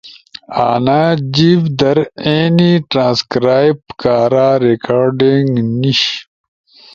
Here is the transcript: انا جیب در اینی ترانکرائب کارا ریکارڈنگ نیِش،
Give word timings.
انا 0.71 1.01
جیب 1.35 1.61
در 1.79 1.97
اینی 2.27 2.71
ترانکرائب 2.91 3.79
کارا 4.01 4.47
ریکارڈنگ 4.67 5.47
نیِش، 5.79 6.01